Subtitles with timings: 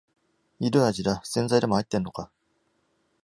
[0.59, 2.31] ひどい味だ、洗剤でも入ってるのか